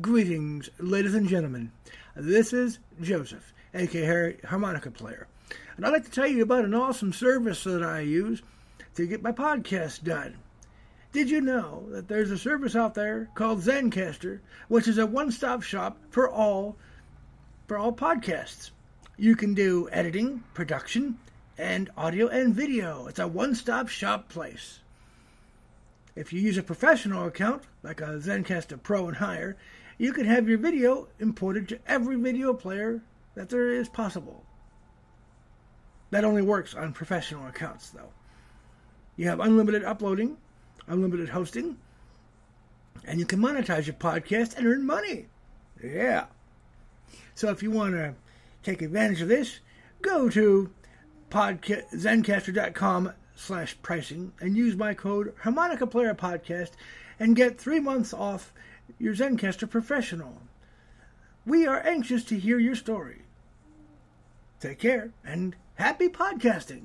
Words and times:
Greetings, 0.00 0.68
ladies 0.80 1.14
and 1.14 1.28
gentlemen. 1.28 1.70
This 2.16 2.52
is 2.52 2.80
Joseph, 3.00 3.52
aka 3.72 4.04
Harry 4.04 4.38
Harmonica 4.44 4.90
Player. 4.90 5.28
And 5.76 5.86
I'd 5.86 5.92
like 5.92 6.04
to 6.04 6.10
tell 6.10 6.26
you 6.26 6.42
about 6.42 6.64
an 6.64 6.74
awesome 6.74 7.12
service 7.12 7.62
that 7.62 7.84
I 7.84 8.00
use 8.00 8.42
to 8.96 9.06
get 9.06 9.22
my 9.22 9.30
podcast 9.30 10.02
done. 10.02 10.38
Did 11.12 11.30
you 11.30 11.40
know 11.40 11.84
that 11.90 12.08
there's 12.08 12.32
a 12.32 12.38
service 12.38 12.74
out 12.74 12.94
there 12.94 13.30
called 13.36 13.60
Zencastr, 13.60 14.40
which 14.66 14.88
is 14.88 14.98
a 14.98 15.06
one-stop 15.06 15.62
shop 15.62 15.96
for 16.10 16.28
all 16.28 16.76
for 17.68 17.78
all 17.78 17.92
podcasts? 17.92 18.72
You 19.16 19.36
can 19.36 19.54
do 19.54 19.88
editing, 19.92 20.42
production, 20.54 21.18
and 21.56 21.88
audio 21.96 22.26
and 22.26 22.52
video. 22.52 23.06
It's 23.06 23.20
a 23.20 23.28
one-stop 23.28 23.86
shop 23.86 24.28
place. 24.28 24.80
If 26.16 26.32
you 26.32 26.40
use 26.40 26.58
a 26.58 26.64
professional 26.64 27.28
account, 27.28 27.62
like 27.84 28.00
a 28.00 28.18
Zencastr 28.18 28.82
Pro 28.82 29.06
and 29.06 29.18
higher, 29.18 29.56
you 29.98 30.12
can 30.12 30.26
have 30.26 30.48
your 30.48 30.58
video 30.58 31.08
imported 31.18 31.68
to 31.68 31.78
every 31.86 32.16
video 32.16 32.52
player 32.52 33.02
that 33.34 33.48
there 33.48 33.68
is 33.68 33.88
possible. 33.88 34.44
That 36.10 36.24
only 36.24 36.42
works 36.42 36.74
on 36.74 36.92
professional 36.92 37.46
accounts, 37.46 37.90
though. 37.90 38.12
You 39.16 39.28
have 39.28 39.40
unlimited 39.40 39.84
uploading, 39.84 40.36
unlimited 40.86 41.28
hosting, 41.28 41.78
and 43.04 43.18
you 43.18 43.26
can 43.26 43.40
monetize 43.40 43.86
your 43.86 43.96
podcast 43.96 44.56
and 44.56 44.66
earn 44.66 44.86
money. 44.86 45.26
Yeah. 45.82 46.26
So 47.34 47.50
if 47.50 47.62
you 47.62 47.70
want 47.70 47.94
to 47.94 48.14
take 48.62 48.82
advantage 48.82 49.20
of 49.20 49.28
this, 49.28 49.60
go 50.02 50.28
to 50.30 50.70
podca- 51.30 51.90
zencastr.com 51.92 53.12
slash 53.36 53.76
pricing 53.82 54.32
and 54.40 54.56
use 54.56 54.76
my 54.76 54.94
code 54.94 55.34
Harmonica 55.40 55.86
Player 55.86 56.14
Podcast 56.14 56.70
and 57.18 57.36
get 57.36 57.58
three 57.58 57.80
months 57.80 58.14
off 58.14 58.52
your 58.98 59.14
Zencastr 59.14 59.68
Professional. 59.68 60.42
We 61.46 61.66
are 61.66 61.86
anxious 61.86 62.24
to 62.24 62.38
hear 62.38 62.58
your 62.58 62.74
story. 62.74 63.22
Take 64.60 64.78
care 64.78 65.10
and 65.24 65.54
happy 65.74 66.08
podcasting. 66.08 66.84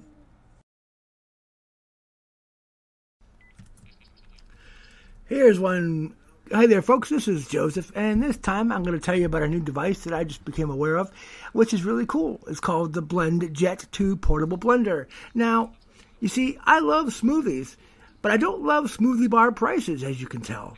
Here's 5.25 5.59
one. 5.59 6.15
Hi 6.51 6.65
there, 6.65 6.81
folks. 6.81 7.09
This 7.09 7.27
is 7.27 7.47
Joseph, 7.47 7.91
and 7.95 8.23
this 8.23 8.35
time 8.35 8.71
I'm 8.71 8.81
going 8.81 8.99
to 8.99 9.05
tell 9.05 9.15
you 9.15 9.27
about 9.27 9.43
a 9.43 9.47
new 9.47 9.59
device 9.59 10.03
that 10.05 10.13
I 10.13 10.23
just 10.23 10.43
became 10.43 10.71
aware 10.71 10.97
of, 10.97 11.11
which 11.53 11.73
is 11.73 11.85
really 11.85 12.07
cool. 12.07 12.41
It's 12.47 12.59
called 12.59 12.93
the 12.93 13.03
BlendJet 13.03 13.91
2 13.91 14.17
Portable 14.17 14.57
Blender. 14.57 15.05
Now, 15.35 15.73
you 16.19 16.27
see, 16.27 16.57
I 16.63 16.79
love 16.79 17.07
smoothies, 17.07 17.75
but 18.23 18.31
I 18.31 18.37
don't 18.37 18.63
love 18.63 18.85
smoothie 18.85 19.29
bar 19.29 19.51
prices, 19.51 20.03
as 20.03 20.19
you 20.19 20.27
can 20.27 20.41
tell. 20.41 20.75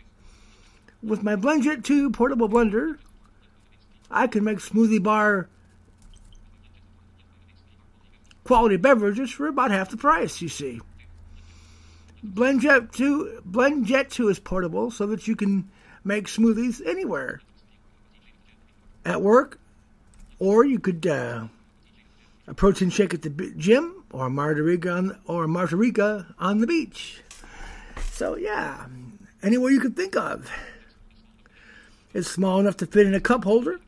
With 1.04 1.24
my 1.24 1.36
BlendJet 1.36 1.84
2 1.84 2.12
portable 2.12 2.48
blender, 2.48 2.98
I 4.10 4.28
can 4.28 4.44
make 4.44 4.60
smoothie 4.60 5.02
bar 5.02 5.48
quality 8.44 8.78
beverages 8.78 9.32
for 9.32 9.48
about 9.48 9.72
half 9.72 9.90
the 9.90 9.98
price, 9.98 10.42
you 10.42 10.50
see. 10.50 10.82
BlendJet 12.26 12.92
2, 12.92 13.44
BlendJet 13.50 14.10
2 14.10 14.30
is 14.30 14.40
portable 14.40 14.92
so 14.92 15.08
that 15.08 15.28
you 15.28 15.36
can 15.36 15.70
make 16.04 16.28
smoothies 16.28 16.86
anywhere. 16.86 17.42
At 19.04 19.22
work, 19.22 19.60
or 20.38 20.64
you 20.64 20.78
could 20.80 21.08
uh, 21.08 21.48
a 22.48 22.54
protein 22.54 22.90
shake 22.90 23.14
at 23.14 23.24
the 23.24 23.30
gym, 23.58 24.04
or 24.12 24.28
a 24.28 24.30
margarita 24.30 24.92
on, 24.92 25.18
or 25.26 25.46
a 25.46 25.48
margarita 25.48 26.28
on 26.38 26.60
the 26.60 26.68
beach. 26.68 27.22
So 28.12 28.36
yeah, 28.36 28.86
anywhere 29.42 29.72
you 29.72 29.80
could 29.80 29.96
think 29.96 30.16
of. 30.16 30.52
It's 32.14 32.30
small 32.30 32.60
enough 32.60 32.78
to 32.78 32.86
fit 32.86 33.08
in 33.08 33.14
a 33.14 33.22
cup 33.22 33.44
holder, 33.44 33.80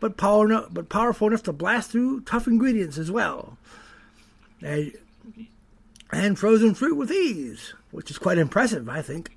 but, 0.00 0.16
power 0.16 0.66
but 0.70 0.88
powerful 0.88 1.28
enough 1.28 1.42
to 1.44 1.52
blast 1.52 1.90
through 1.90 2.20
tough 2.20 2.46
ingredients 2.46 2.98
as 2.98 3.10
well. 3.10 3.58
And, 4.62 4.92
and 6.12 6.38
frozen 6.38 6.74
fruit 6.74 6.96
with 6.96 7.10
ease, 7.10 7.74
which 7.90 8.10
is 8.10 8.18
quite 8.18 8.38
impressive, 8.38 8.88
I 8.88 9.02
think. 9.02 9.36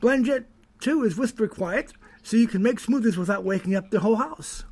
BlendJet 0.00 0.44
2 0.80 1.04
is 1.04 1.16
whisper 1.16 1.46
quiet, 1.46 1.92
so 2.22 2.36
you 2.36 2.48
can 2.48 2.62
make 2.62 2.80
smoothies 2.80 3.16
without 3.16 3.44
waking 3.44 3.74
up 3.74 3.90
the 3.90 4.00
whole 4.00 4.16
house. 4.16 4.64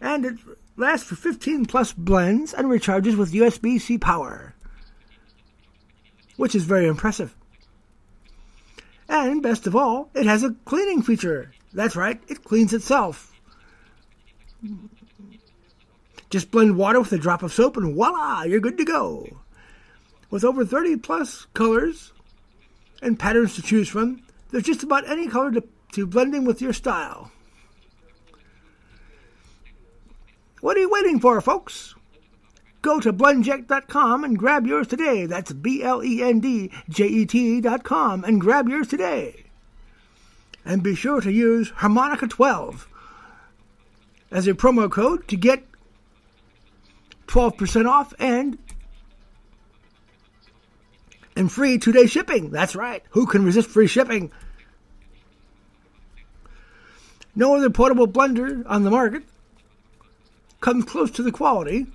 And 0.00 0.24
it 0.24 0.38
lasts 0.76 1.06
for 1.06 1.16
15 1.16 1.66
plus 1.66 1.92
blends 1.92 2.54
and 2.54 2.66
recharges 2.68 3.16
with 3.16 3.32
USB 3.32 3.80
C 3.80 3.98
power, 3.98 4.54
which 6.36 6.54
is 6.54 6.64
very 6.64 6.86
impressive. 6.86 7.34
And 9.08 9.42
best 9.42 9.66
of 9.66 9.74
all, 9.74 10.10
it 10.14 10.26
has 10.26 10.44
a 10.44 10.54
cleaning 10.64 11.02
feature. 11.02 11.52
That's 11.72 11.96
right, 11.96 12.20
it 12.28 12.44
cleans 12.44 12.74
itself. 12.74 13.32
Just 16.30 16.50
blend 16.50 16.76
water 16.76 17.00
with 17.00 17.12
a 17.12 17.18
drop 17.18 17.42
of 17.42 17.52
soap 17.52 17.76
and 17.76 17.94
voila, 17.94 18.42
you're 18.42 18.60
good 18.60 18.76
to 18.78 18.84
go. 18.84 19.38
With 20.30 20.44
over 20.44 20.64
30 20.64 20.96
plus 20.96 21.46
colors 21.54 22.12
and 23.00 23.18
patterns 23.18 23.54
to 23.56 23.62
choose 23.62 23.88
from, 23.88 24.22
there's 24.50 24.64
just 24.64 24.82
about 24.82 25.08
any 25.08 25.26
color 25.28 25.52
to, 25.52 25.64
to 25.92 26.06
blending 26.06 26.44
with 26.44 26.60
your 26.60 26.74
style. 26.74 27.30
What 30.60 30.76
are 30.76 30.80
you 30.80 30.90
waiting 30.90 31.20
for, 31.20 31.40
folks? 31.40 31.94
Go 32.80 33.00
to 33.00 33.12
blendjet.com 33.12 34.24
and 34.24 34.38
grab 34.38 34.66
yours 34.66 34.86
today. 34.86 35.26
That's 35.26 35.52
B 35.52 35.82
L 35.82 36.02
E 36.04 36.22
N 36.22 36.40
D 36.40 36.70
J 36.88 37.06
E 37.06 37.26
T.com 37.26 38.24
and 38.24 38.40
grab 38.40 38.68
yours 38.68 38.88
today. 38.88 39.44
And 40.64 40.82
be 40.82 40.94
sure 40.94 41.20
to 41.20 41.32
use 41.32 41.72
Harmonica12 41.72 42.86
as 44.30 44.46
a 44.46 44.54
promo 44.54 44.90
code 44.90 45.26
to 45.28 45.36
get 45.36 45.64
12% 47.26 47.88
off 47.88 48.14
and 48.18 48.58
and 51.34 51.50
free 51.50 51.78
two-day 51.78 52.06
shipping. 52.06 52.50
That's 52.50 52.74
right. 52.74 53.02
Who 53.10 53.26
can 53.26 53.44
resist 53.44 53.70
free 53.70 53.86
shipping? 53.86 54.32
No 57.34 57.54
other 57.54 57.70
portable 57.70 58.08
blender 58.08 58.64
on 58.66 58.82
the 58.82 58.90
market 58.90 59.22
comes 60.60 60.84
close 60.84 61.12
to 61.12 61.22
the 61.22 61.30
quality, 61.30 61.86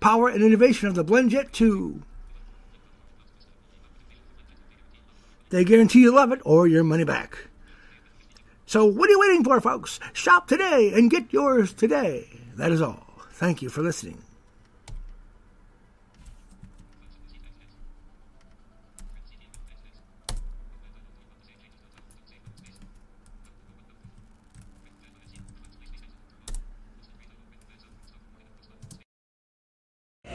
power, 0.00 0.28
and 0.28 0.42
innovation 0.42 0.88
of 0.88 0.94
the 0.94 1.04
BlendJet 1.04 1.52
2. 1.52 2.02
They 5.50 5.64
guarantee 5.64 6.00
you 6.00 6.12
love 6.14 6.32
it 6.32 6.40
or 6.44 6.66
your 6.66 6.82
money 6.82 7.04
back. 7.04 7.48
So, 8.66 8.84
what 8.84 9.08
are 9.08 9.12
you 9.12 9.20
waiting 9.20 9.44
for, 9.44 9.60
folks? 9.60 10.00
Shop 10.12 10.48
today 10.48 10.92
and 10.94 11.10
get 11.10 11.32
yours 11.32 11.72
today. 11.72 12.26
That 12.56 12.72
is 12.72 12.82
all. 12.82 13.06
Thank 13.32 13.62
you 13.62 13.68
for 13.68 13.82
listening. 13.82 14.22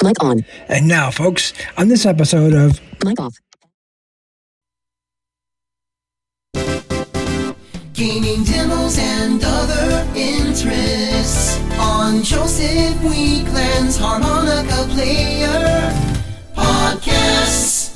Mic 0.03 0.23
on. 0.23 0.43
And 0.67 0.87
now, 0.87 1.11
folks, 1.11 1.53
on 1.77 1.87
this 1.87 2.05
episode 2.05 2.53
of 2.53 2.79
Mic 3.03 3.19
off. 3.19 3.35
Gaming 7.93 8.43
demos 8.43 8.97
and 8.97 9.41
other 9.43 10.07
interests 10.15 11.59
on 11.77 12.23
Joseph 12.23 12.99
Weekland's 13.03 13.97
Harmonica 13.97 14.87
Player 14.89 15.91
Podcasts. 16.55 17.91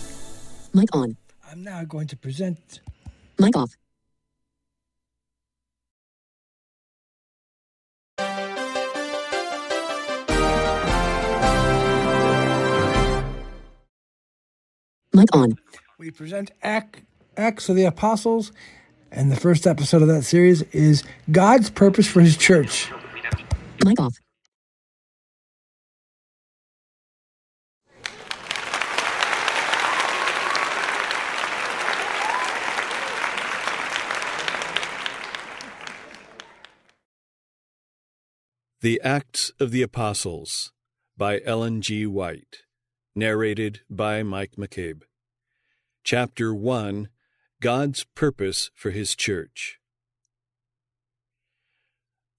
Mic 0.75 0.95
on. 0.95 1.17
I'm 1.49 1.63
now 1.63 1.83
going 1.85 2.07
to 2.07 2.17
present 2.17 2.81
Mic 3.39 3.57
off. 3.57 3.75
Mic 15.15 15.33
on. 15.33 15.57
we 15.97 16.11
present 16.11 16.51
Act, 16.61 17.01
Acts 17.37 17.69
of 17.69 17.77
the 17.77 17.85
Apostles, 17.85 18.51
and 19.13 19.31
the 19.31 19.37
first 19.37 19.65
episode 19.65 20.01
of 20.01 20.09
that 20.09 20.23
series 20.23 20.61
is 20.73 21.05
God's 21.31 21.69
Purpose 21.69 22.05
for 22.05 22.19
His 22.19 22.35
Church. 22.35 22.91
Mic 23.85 23.97
off. 23.97 24.13
The 38.81 38.99
Acts 39.01 39.53
of 39.61 39.71
the 39.71 39.81
Apostles 39.81 40.73
by 41.17 41.39
Ellen 41.45 41.81
G. 41.81 42.05
White. 42.05 42.64
Narrated 43.17 43.79
by 43.89 44.23
Mike 44.23 44.57
McCabe. 44.57 45.03
Chapter 46.03 46.53
1 46.53 47.07
God's 47.61 48.03
purpose 48.13 48.71
for 48.75 48.91
His 48.91 49.15
church. 49.15 49.79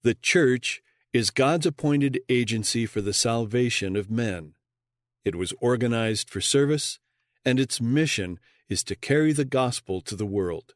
The 0.03 0.13
church 0.13 0.83
is 1.11 1.31
God's 1.31 1.65
appointed 1.65 2.19
agency 2.29 2.85
for 2.85 3.01
the 3.01 3.11
salvation 3.11 3.95
of 3.95 4.11
men. 4.11 4.53
It 5.25 5.33
was 5.33 5.51
organized 5.59 6.29
for 6.29 6.41
service, 6.41 6.99
and 7.43 7.59
its 7.59 7.81
mission 7.81 8.37
is 8.69 8.83
to 8.83 8.95
carry 8.95 9.33
the 9.33 9.45
gospel 9.45 9.99
to 10.01 10.15
the 10.15 10.27
world. 10.27 10.75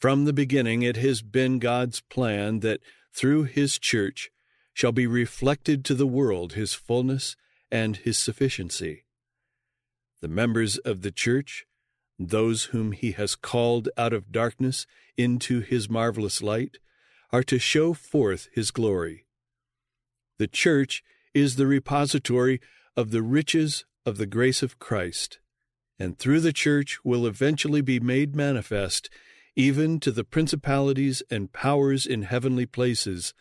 From 0.00 0.24
the 0.24 0.32
beginning, 0.32 0.82
it 0.82 0.96
has 0.96 1.22
been 1.22 1.60
God's 1.60 2.00
plan 2.00 2.58
that 2.58 2.80
through 3.14 3.44
His 3.44 3.78
church 3.78 4.32
shall 4.74 4.90
be 4.90 5.06
reflected 5.06 5.84
to 5.84 5.94
the 5.94 6.08
world 6.08 6.54
His 6.54 6.74
fullness 6.74 7.36
and 7.70 7.96
His 7.96 8.18
sufficiency. 8.18 9.04
The 10.20 10.28
members 10.28 10.78
of 10.78 11.02
the 11.02 11.10
church, 11.10 11.66
those 12.18 12.64
whom 12.64 12.92
He 12.92 13.12
has 13.12 13.34
called 13.34 13.88
out 13.96 14.12
of 14.12 14.32
darkness 14.32 14.86
into 15.16 15.60
His 15.60 15.88
marvelous 15.88 16.42
light, 16.42 16.78
are 17.32 17.42
to 17.44 17.58
show 17.58 17.94
forth 17.94 18.48
His 18.52 18.70
glory. 18.70 19.26
The 20.38 20.48
church 20.48 21.02
is 21.34 21.56
the 21.56 21.66
repository 21.66 22.60
of 22.96 23.10
the 23.10 23.22
riches 23.22 23.84
of 24.04 24.16
the 24.16 24.26
grace 24.26 24.62
of 24.62 24.78
Christ, 24.78 25.38
and 25.98 26.18
through 26.18 26.40
the 26.40 26.52
church 26.52 26.98
will 27.04 27.26
eventually 27.26 27.82
be 27.82 28.00
made 28.00 28.34
manifest, 28.34 29.10
even 29.54 30.00
to 30.00 30.10
the 30.10 30.24
principalities 30.24 31.22
and 31.30 31.52
powers 31.52 32.06
in 32.06 32.22
heavenly 32.22 32.66
places, 32.66 33.34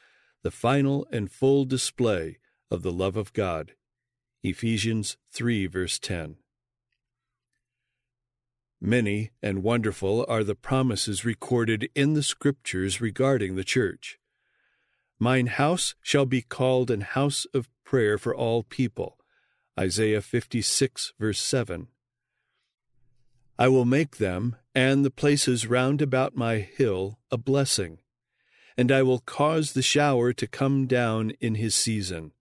the 0.44 0.52
final 0.52 1.08
and 1.12 1.32
full 1.32 1.66
display 1.66 2.38
of 2.70 2.84
the 2.84 2.92
love 2.92 3.16
of 3.16 3.34
God. 3.34 3.74
Ephesians 4.42 5.18
3, 5.34 5.68
verse 5.68 6.00
10. 6.00 6.38
Many 8.80 9.32
and 9.44 9.64
wonderful 9.64 10.26
are 10.30 10.46
the 10.46 10.56
promises 10.56 11.26
recorded 11.26 11.90
in 11.94 12.14
the 12.14 12.24
Scriptures 12.24 13.02
regarding 13.02 13.58
the 13.58 13.66
church. 13.66 14.18
Mine 15.20 15.48
house 15.48 15.96
shall 16.02 16.26
be 16.26 16.42
called 16.42 16.90
an 16.90 17.02
house 17.02 17.46
of 17.54 17.68
prayer 17.84 18.18
for 18.18 18.34
all 18.34 18.64
people. 18.64 19.18
Isaiah 19.78 20.22
56, 20.22 21.12
verse 21.20 21.42
7. 21.42 21.90
I 23.58 23.68
will 23.68 23.84
make 23.84 24.18
them 24.18 24.56
and 24.74 25.04
the 25.04 25.12
places 25.12 25.68
round 25.68 26.02
about 26.02 26.38
my 26.38 26.60
hill 26.60 27.20
a 27.30 27.38
blessing, 27.38 28.00
and 28.78 28.90
I 28.90 29.04
will 29.04 29.20
cause 29.20 29.74
the 29.74 29.82
shower 29.82 30.32
to 30.32 30.48
come 30.48 30.88
down 30.88 31.32
in 31.42 31.56
his 31.56 31.76
season. 31.76 32.32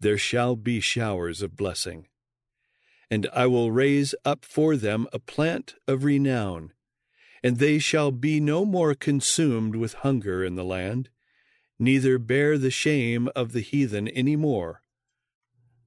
There 0.00 0.18
shall 0.18 0.56
be 0.56 0.80
showers 0.80 1.42
of 1.42 1.56
blessing. 1.56 2.08
And 3.10 3.28
I 3.32 3.46
will 3.46 3.72
raise 3.72 4.14
up 4.24 4.44
for 4.44 4.76
them 4.76 5.06
a 5.12 5.18
plant 5.18 5.74
of 5.86 6.04
renown, 6.04 6.72
and 7.42 7.58
they 7.58 7.78
shall 7.78 8.10
be 8.10 8.40
no 8.40 8.64
more 8.64 8.94
consumed 8.94 9.76
with 9.76 9.94
hunger 9.94 10.44
in 10.44 10.56
the 10.56 10.64
land 10.64 11.08
neither 11.78 12.18
bear 12.18 12.58
the 12.58 12.70
shame 12.70 13.28
of 13.36 13.52
the 13.52 13.60
heathen 13.60 14.08
any 14.08 14.36
more. 14.36 14.82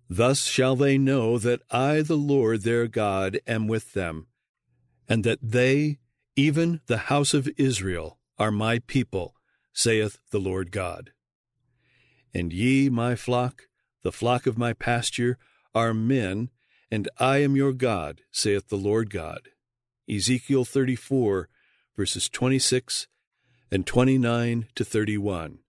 Thus 0.10 0.46
shall 0.46 0.76
they 0.76 0.98
know 0.98 1.38
that 1.38 1.62
I, 1.70 2.02
the 2.02 2.18
Lord 2.18 2.64
their 2.64 2.88
God, 2.88 3.40
am 3.48 3.68
with 3.68 3.94
them, 3.94 4.28
and 5.08 5.24
that 5.24 5.40
they, 5.42 6.00
even 6.36 6.82
the 6.88 6.98
house 6.98 7.34
of 7.34 7.50
Israel, 7.58 8.20
are 8.38 8.52
my 8.52 8.80
people, 8.80 9.36
saith 9.74 10.20
the 10.32 10.40
Lord 10.40 10.72
God. 10.72 11.12
And 12.34 12.52
ye, 12.52 12.90
my 12.90 13.16
flock, 13.16 13.68
the 14.04 14.12
flock 14.12 14.48
of 14.48 14.58
my 14.58 14.74
pasture, 14.74 15.38
are 15.74 15.94
men, 15.94 16.50
and 16.90 17.08
I 17.18 17.38
am 17.38 17.56
your 17.56 17.74
God, 17.74 18.22
saith 18.32 18.70
the 18.70 18.78
Lord 18.78 19.10
God. 19.10 19.50
Ezekiel 20.10 20.66
34, 20.66 21.48
verses 21.96 22.30
26 22.30 23.08
and 23.72 23.88
29 23.88 24.68
to 24.76 24.84
31. 24.84 25.60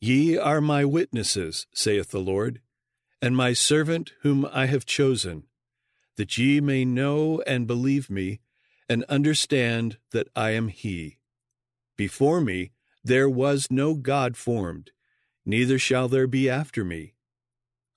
Ye 0.00 0.36
are 0.36 0.60
my 0.60 0.84
witnesses, 0.84 1.66
saith 1.74 2.10
the 2.10 2.20
Lord, 2.20 2.60
and 3.20 3.36
my 3.36 3.52
servant 3.52 4.12
whom 4.22 4.46
I 4.52 4.66
have 4.66 4.86
chosen, 4.86 5.44
that 6.16 6.38
ye 6.38 6.60
may 6.60 6.84
know 6.84 7.42
and 7.46 7.66
believe 7.66 8.08
me, 8.08 8.40
and 8.88 9.04
understand 9.04 9.98
that 10.12 10.28
I 10.36 10.50
am 10.50 10.68
He. 10.68 11.18
Before 11.96 12.40
me 12.40 12.72
there 13.02 13.28
was 13.28 13.68
no 13.70 13.94
God 13.94 14.36
formed, 14.36 14.90
neither 15.46 15.78
shall 15.78 16.08
there 16.08 16.26
be 16.26 16.50
after 16.50 16.84
me. 16.84 17.14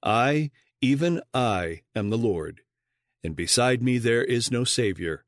I, 0.04 0.52
even 0.82 1.22
I, 1.34 1.82
am 1.96 2.10
the 2.10 2.18
Lord, 2.18 2.62
and 3.24 3.36
beside 3.36 3.82
me 3.82 3.98
there 3.98 4.24
is 4.24 4.52
no 4.52 4.64
Saviour. 4.64 5.26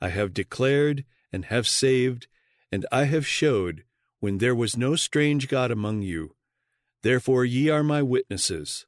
I 0.00 0.08
have 0.08 0.34
declared 0.34 1.04
and 1.32 1.44
have 1.44 1.68
saved, 1.68 2.26
and 2.72 2.86
I 2.90 3.04
have 3.04 3.26
showed 3.26 3.84
when 4.18 4.38
there 4.38 4.54
was 4.54 4.76
no 4.76 4.96
strange 4.96 5.46
God 5.48 5.70
among 5.70 6.02
you. 6.02 6.34
Therefore 7.02 7.44
ye 7.44 7.68
are 7.68 7.84
my 7.84 8.02
witnesses. 8.02 8.86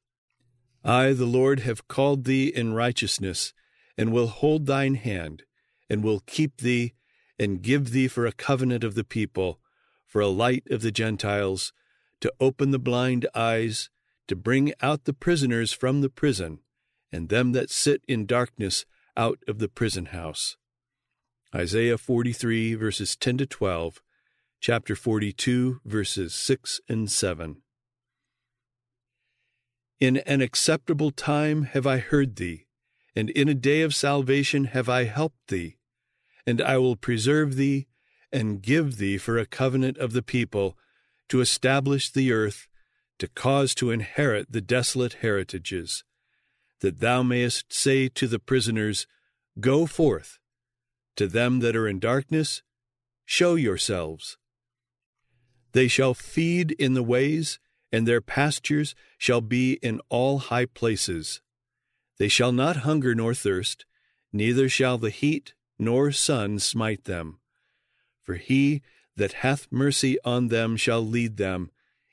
I, 0.84 1.12
the 1.12 1.26
Lord, 1.26 1.60
have 1.60 1.86
called 1.86 2.24
thee 2.24 2.48
in 2.48 2.72
righteousness, 2.72 3.52
and 3.96 4.12
will 4.12 4.28
hold 4.28 4.66
thine 4.66 4.94
hand, 4.94 5.44
and 5.90 6.02
will 6.02 6.20
keep 6.20 6.58
thee, 6.58 6.94
and 7.38 7.62
give 7.62 7.92
thee 7.92 8.08
for 8.08 8.26
a 8.26 8.32
covenant 8.32 8.84
of 8.84 8.94
the 8.94 9.04
people, 9.04 9.60
for 10.06 10.20
a 10.20 10.28
light 10.28 10.64
of 10.70 10.82
the 10.82 10.90
Gentiles, 10.90 11.72
to 12.20 12.32
open 12.40 12.70
the 12.70 12.78
blind 12.78 13.26
eyes, 13.34 13.90
to 14.26 14.36
bring 14.36 14.72
out 14.80 15.04
the 15.04 15.12
prisoners 15.12 15.72
from 15.72 16.00
the 16.00 16.10
prison, 16.10 16.60
and 17.12 17.28
them 17.28 17.52
that 17.52 17.70
sit 17.70 18.02
in 18.06 18.26
darkness 18.26 18.84
out 19.16 19.38
of 19.48 19.58
the 19.58 19.68
prison 19.68 20.06
house. 20.06 20.56
Isaiah 21.54 21.98
43, 21.98 22.74
verses 22.74 23.16
10 23.16 23.38
to 23.38 23.46
12, 23.46 24.02
chapter 24.60 24.94
42, 24.94 25.80
verses 25.84 26.34
6 26.34 26.80
and 26.88 27.10
7. 27.10 27.62
In 30.00 30.18
an 30.18 30.40
acceptable 30.40 31.10
time 31.10 31.64
have 31.64 31.86
I 31.86 31.98
heard 31.98 32.36
thee, 32.36 32.66
and 33.16 33.30
in 33.30 33.48
a 33.48 33.54
day 33.54 33.82
of 33.82 33.94
salvation 33.94 34.64
have 34.64 34.88
I 34.88 35.04
helped 35.04 35.48
thee. 35.48 35.78
And 36.46 36.62
I 36.62 36.78
will 36.78 36.96
preserve 36.96 37.56
thee, 37.56 37.88
and 38.30 38.62
give 38.62 38.98
thee 38.98 39.18
for 39.18 39.38
a 39.38 39.46
covenant 39.46 39.98
of 39.98 40.12
the 40.12 40.22
people, 40.22 40.76
to 41.28 41.40
establish 41.40 42.10
the 42.10 42.32
earth, 42.32 42.66
to 43.18 43.28
cause 43.28 43.74
to 43.74 43.90
inherit 43.90 44.52
the 44.52 44.60
desolate 44.60 45.14
heritages, 45.14 46.04
that 46.80 47.00
thou 47.00 47.22
mayest 47.22 47.72
say 47.72 48.08
to 48.08 48.26
the 48.26 48.38
prisoners, 48.38 49.06
Go 49.60 49.86
forth. 49.86 50.38
To 51.16 51.26
them 51.26 51.58
that 51.60 51.74
are 51.74 51.88
in 51.88 51.98
darkness, 51.98 52.62
show 53.24 53.56
yourselves. 53.56 54.38
They 55.72 55.88
shall 55.88 56.14
feed 56.14 56.72
in 56.72 56.94
the 56.94 57.02
ways, 57.02 57.58
and 57.90 58.06
their 58.06 58.20
pastures 58.20 58.94
shall 59.16 59.40
be 59.40 59.74
in 59.82 60.00
all 60.08 60.38
high 60.38 60.66
places. 60.66 61.40
They 62.18 62.28
shall 62.28 62.52
not 62.52 62.78
hunger 62.78 63.14
nor 63.14 63.34
thirst, 63.34 63.84
neither 64.32 64.68
shall 64.68 64.98
the 64.98 65.10
heat 65.10 65.54
nor 65.78 66.12
sun 66.12 66.58
smite 66.58 67.04
them. 67.04 67.40
For 68.22 68.34
he 68.34 68.82
that 69.18 69.34
hath 69.44 69.66
mercy 69.70 70.16
on 70.24 70.48
them 70.48 70.76
shall 70.76 71.04
lead 71.04 71.36
them, 71.36 71.70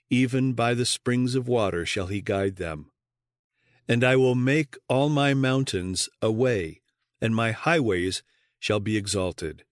even 0.09 0.53
by 0.53 0.73
the 0.73 0.85
springs 0.85 1.35
of 1.35 1.47
water 1.47 1.85
shall 1.85 2.07
he 2.07 2.21
guide 2.21 2.57
them. 2.57 2.91
And 3.87 4.03
I 4.03 4.15
will 4.15 4.35
make 4.35 4.75
all 4.89 5.09
my 5.09 5.33
mountains 5.33 6.09
a 6.21 6.31
way, 6.31 6.81
and 7.21 7.35
my 7.35 7.51
highways 7.51 8.23
shall 8.59 8.79
be 8.79 8.97
exalted. 8.97 9.63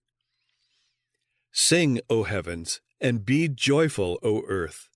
Sing, 1.52 2.00
O 2.08 2.22
heavens, 2.22 2.80
and 3.00 3.24
be 3.24 3.48
joyful, 3.48 4.18
O 4.22 4.42
earth, 4.48 4.88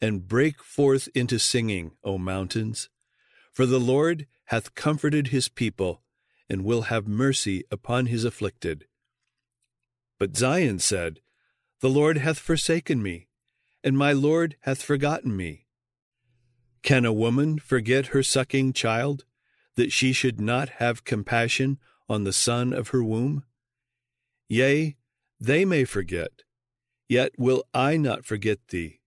and 0.00 0.26
break 0.26 0.62
forth 0.62 1.08
into 1.14 1.38
singing, 1.38 1.92
O 2.02 2.16
mountains. 2.18 2.88
For 3.52 3.66
the 3.66 3.80
Lord 3.80 4.26
hath 4.46 4.74
comforted 4.74 5.28
his 5.28 5.48
people, 5.48 6.02
and 6.48 6.64
will 6.64 6.82
have 6.82 7.06
mercy 7.06 7.64
upon 7.70 8.06
his 8.06 8.24
afflicted. 8.24 8.86
But 10.18 10.36
Zion 10.36 10.78
said, 10.78 11.20
The 11.80 11.90
Lord 11.90 12.18
hath 12.18 12.38
forsaken 12.38 13.02
me, 13.02 13.28
and 13.82 13.96
my 13.96 14.12
Lord 14.12 14.56
hath 14.60 14.82
forgotten 14.82 15.36
me. 15.36 15.66
Can 16.82 17.04
a 17.04 17.12
woman 17.12 17.58
forget 17.58 18.08
her 18.08 18.22
sucking 18.22 18.72
child, 18.72 19.24
that 19.76 19.92
she 19.92 20.12
should 20.12 20.40
not 20.40 20.68
have 20.80 21.04
compassion 21.04 21.78
on 22.08 22.24
the 22.24 22.32
son 22.32 22.72
of 22.72 22.88
her 22.88 23.02
womb? 23.02 23.44
Yea, 24.48 24.96
they 25.38 25.64
may 25.64 25.84
forget, 25.84 26.42
Yet 27.10 27.32
will 27.36 27.64
I 27.74 27.96
not 27.96 28.24
forget 28.24 28.68
thee. 28.68 29.00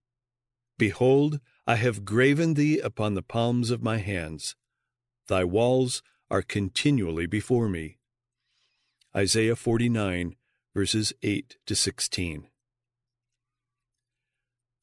Behold, 0.76 1.40
I 1.66 1.76
have 1.76 2.04
graven 2.04 2.52
thee 2.52 2.78
upon 2.78 3.14
the 3.14 3.22
palms 3.22 3.70
of 3.70 3.82
my 3.82 3.96
hands. 3.96 4.56
Thy 5.26 5.42
walls 5.42 6.02
are 6.30 6.42
continually 6.42 7.24
before 7.24 7.66
me. 7.66 7.96
Isaiah 9.16 9.56
49, 9.56 10.36
verses 10.74 11.14
8 11.22 11.56
to 11.64 11.74
16. 11.74 12.48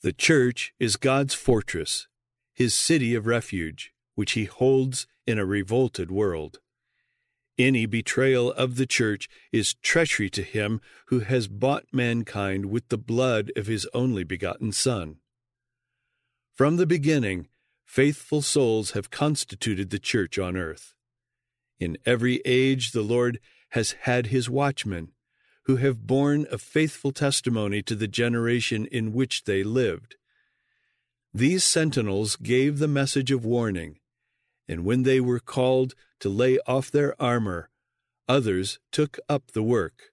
The 0.03 0.13
church 0.13 0.74
is 0.79 0.96
God's 0.96 1.36
fortress, 1.36 2.08
his 2.53 2.74
city 2.74 3.13
of 3.13 3.27
refuge, 3.27 3.93
which 4.15 4.31
he 4.31 4.46
holds 4.46 5.05
in 5.27 5.38
a 5.38 5.46
revolted 5.46 6.10
world. 6.10 6.60
Any 7.60 7.86
betrayal 7.86 8.51
of 8.53 8.77
the 8.77 8.88
church 8.88 9.29
is 9.51 9.75
treachery 9.75 10.31
to 10.31 10.41
him 10.41 10.81
who 11.08 11.20
has 11.20 11.48
bought 11.48 11.86
mankind 11.91 12.65
with 12.65 12.89
the 12.89 12.98
blood 12.98 13.51
of 13.55 13.67
his 13.67 13.88
only 13.93 14.24
begotten 14.24 14.72
Son. 14.72 15.17
From 16.55 16.77
the 16.77 16.88
beginning, 16.88 17.50
faithful 17.86 18.41
souls 18.41 18.91
have 18.91 19.12
constituted 19.12 19.91
the 19.91 20.00
church 20.00 20.39
on 20.39 20.58
earth. 20.58 20.96
In 21.79 21.98
every 22.08 22.41
age, 22.43 22.91
the 22.91 23.03
Lord 23.03 23.39
has 23.70 23.91
had 24.01 24.27
his 24.27 24.50
watchmen, 24.50 25.12
who 25.72 25.78
have 25.78 26.06
borne 26.06 26.46
a 26.51 26.58
faithful 26.58 27.13
testimony 27.13 27.82
to 27.82 27.96
the 27.96 28.08
generation 28.08 28.86
in 28.88 29.13
which 29.13 29.46
they 29.46 29.63
lived. 29.63 30.18
These 31.34 31.63
sentinels 31.63 32.36
gave 32.36 32.78
the 32.78 32.90
message 32.90 33.32
of 33.32 33.46
warning, 33.46 34.00
and 34.68 34.84
when 34.84 35.04
they 35.04 35.22
were 35.22 35.40
called 35.40 35.94
to 36.20 36.28
lay 36.28 36.60
off 36.68 36.92
their 36.92 37.16
armor, 37.22 37.70
others 38.28 38.80
took 38.92 39.18
up 39.30 39.51
the 39.54 39.63
work. 39.63 40.12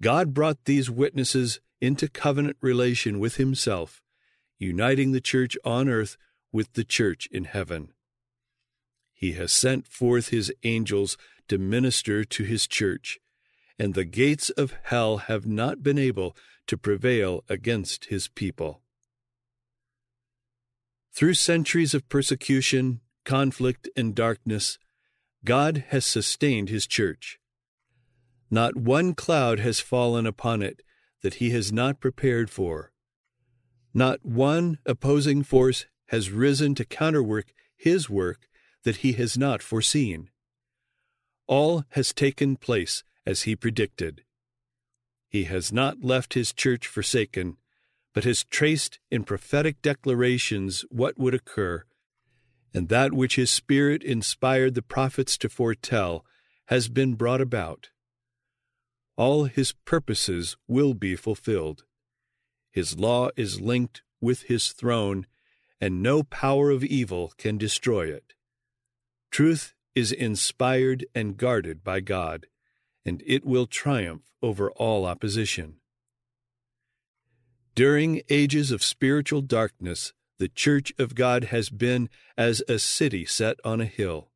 God 0.00 0.32
brought 0.32 0.64
these 0.64 0.88
witnesses 0.88 1.58
into 1.80 2.08
covenant 2.08 2.56
relation 2.60 3.18
with 3.18 3.34
Himself, 3.34 4.00
uniting 4.60 5.10
the 5.10 5.20
church 5.20 5.56
on 5.64 5.88
earth 5.88 6.16
with 6.52 6.74
the 6.74 6.84
church 6.84 7.26
in 7.32 7.46
heaven. 7.46 7.92
He 9.12 9.32
has 9.32 9.50
sent 9.50 9.88
forth 9.88 10.28
His 10.28 10.52
angels 10.62 11.18
to 11.48 11.58
minister 11.58 12.22
to 12.22 12.44
His 12.44 12.68
church, 12.68 13.18
and 13.78 13.94
the 13.94 14.04
gates 14.04 14.50
of 14.50 14.76
hell 14.84 15.18
have 15.18 15.46
not 15.46 15.82
been 15.82 15.98
able 15.98 16.36
to 16.66 16.76
prevail 16.76 17.44
against 17.48 18.06
His 18.06 18.28
people. 18.28 18.80
Through 21.12 21.34
centuries 21.34 21.94
of 21.94 22.08
persecution, 22.08 23.00
conflict, 23.24 23.88
and 23.96 24.14
darkness, 24.14 24.78
God 25.44 25.84
has 25.88 26.06
sustained 26.06 26.70
his 26.70 26.86
church. 26.86 27.38
Not 28.50 28.76
one 28.76 29.14
cloud 29.14 29.60
has 29.60 29.78
fallen 29.78 30.26
upon 30.26 30.62
it 30.62 30.82
that 31.22 31.34
he 31.34 31.50
has 31.50 31.72
not 31.72 32.00
prepared 32.00 32.50
for. 32.50 32.92
Not 33.92 34.24
one 34.24 34.78
opposing 34.86 35.42
force 35.42 35.86
has 36.08 36.30
risen 36.30 36.74
to 36.76 36.84
counterwork 36.84 37.52
his 37.76 38.10
work 38.10 38.48
that 38.84 38.96
he 38.96 39.12
has 39.12 39.38
not 39.38 39.62
foreseen. 39.62 40.30
All 41.46 41.84
has 41.90 42.12
taken 42.12 42.56
place 42.56 43.04
as 43.26 43.42
he 43.42 43.56
predicted. 43.56 44.22
He 45.28 45.44
has 45.44 45.72
not 45.72 46.04
left 46.04 46.34
his 46.34 46.52
church 46.52 46.86
forsaken, 46.86 47.56
but 48.12 48.24
has 48.24 48.44
traced 48.44 48.98
in 49.10 49.24
prophetic 49.24 49.82
declarations 49.82 50.84
what 50.90 51.18
would 51.18 51.34
occur 51.34 51.84
and 52.74 52.88
that 52.88 53.12
which 53.12 53.36
his 53.36 53.50
Spirit 53.50 54.02
inspired 54.02 54.74
the 54.74 54.82
prophets 54.82 55.38
to 55.38 55.48
foretell 55.48 56.26
has 56.66 56.88
been 56.88 57.14
brought 57.14 57.40
about. 57.40 57.90
All 59.16 59.44
his 59.44 59.72
purposes 59.84 60.56
will 60.66 60.92
be 60.92 61.14
fulfilled. 61.14 61.84
His 62.72 62.98
law 62.98 63.30
is 63.36 63.60
linked 63.60 64.02
with 64.20 64.42
his 64.42 64.72
throne, 64.72 65.26
and 65.80 66.02
no 66.02 66.24
power 66.24 66.70
of 66.70 66.82
evil 66.82 67.32
can 67.38 67.56
destroy 67.56 68.08
it. 68.08 68.34
Truth 69.30 69.74
is 69.94 70.10
inspired 70.10 71.06
and 71.14 71.36
guarded 71.36 71.84
by 71.84 72.00
God, 72.00 72.46
and 73.04 73.22
it 73.26 73.44
will 73.44 73.66
triumph 73.66 74.32
over 74.42 74.70
all 74.72 75.04
opposition. 75.04 75.76
During 77.74 78.22
ages 78.30 78.70
of 78.70 78.82
spiritual 78.82 79.40
darkness, 79.42 80.12
the 80.38 80.48
church 80.48 80.92
of 80.98 81.14
God 81.14 81.44
has 81.44 81.70
been 81.70 82.08
as 82.36 82.62
a 82.68 82.78
city 82.78 83.24
set 83.24 83.56
on 83.64 83.80
a 83.80 83.86
hill. 83.86 84.30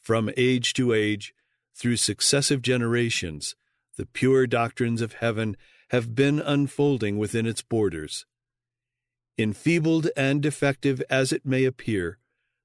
From 0.00 0.30
age 0.36 0.72
to 0.74 0.92
age, 0.92 1.34
through 1.74 1.96
successive 1.96 2.62
generations, 2.62 3.54
the 3.96 4.06
pure 4.06 4.46
doctrines 4.46 5.02
of 5.02 5.14
heaven 5.14 5.56
have 5.90 6.14
been 6.14 6.40
unfolding 6.40 7.18
within 7.18 7.46
its 7.46 7.62
borders. 7.62 8.26
Enfeebled 9.36 10.08
and 10.16 10.42
defective 10.42 11.02
as 11.08 11.32
it 11.32 11.46
may 11.46 11.64
appear, 11.64 12.18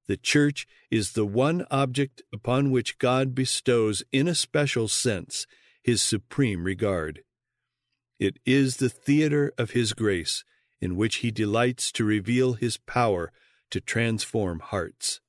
the 0.08 0.18
church 0.18 0.68
is 0.92 1.14
the 1.14 1.26
one 1.26 1.66
object 1.72 2.22
upon 2.34 2.72
which 2.72 2.98
God 2.98 3.34
bestows, 3.34 4.04
in 4.12 4.28
a 4.28 4.36
special 4.36 4.88
sense, 4.88 5.48
his 5.82 6.02
supreme 6.02 6.64
regard. 6.64 7.22
It 8.20 8.38
is 8.46 8.78
the 8.78 8.90
theater 8.90 9.54
of 9.58 9.72
his 9.72 9.94
grace 9.94 10.44
in 10.82 10.96
which 10.98 11.18
he 11.18 11.32
delights 11.32 11.92
to 11.94 12.04
reveal 12.04 12.54
his 12.54 12.78
power 12.78 13.32
to 13.72 13.80
transform 13.80 14.60
hearts. 14.60 15.22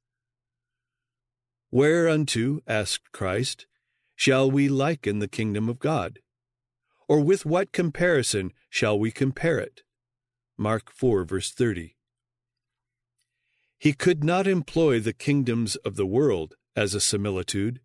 Whereunto, 1.71 2.61
asked 2.67 3.13
Christ, 3.13 3.67
shall 4.15 4.51
we 4.51 4.69
liken 4.69 5.19
the 5.19 5.29
kingdom 5.29 5.69
of 5.69 5.79
God? 5.79 6.19
Or 7.09 7.21
with 7.21 7.47
what 7.47 7.73
comparison 7.73 8.53
shall 8.69 8.99
we 8.99 9.11
compare 9.11 9.59
it? 9.59 9.83
Mark 10.57 10.91
4, 10.93 11.25
verse 11.25 11.53
30. 11.53 11.94
He 13.85 13.93
could 13.93 14.25
not 14.25 14.47
employ 14.47 14.99
the 14.99 15.13
kingdoms 15.13 15.77
of 15.77 15.97
the 15.97 16.07
world 16.07 16.55
as 16.75 16.95
a 16.95 17.03
similitude. 17.03 17.81